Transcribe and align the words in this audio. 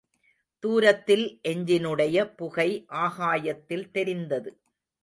தூரத்தில் 0.63 1.25
எஞ்சினுடைய 1.43 2.25
புகை 2.35 2.69
ஆகாயத்தில் 2.87 3.91
தெரிந்தது. 3.91 4.51